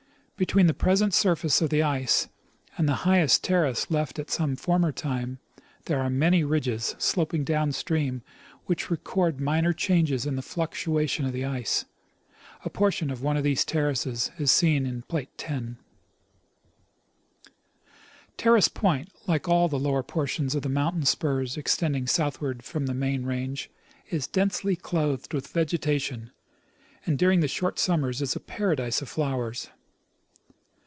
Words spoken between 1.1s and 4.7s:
surface of the ice and the highest terrace left at some